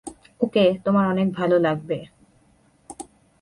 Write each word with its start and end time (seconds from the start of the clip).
ওকে 0.41 0.65
তোমার 0.85 1.05
অনেক 1.07 1.27
ভালো 1.33 1.55
লাগবে। 1.59 1.97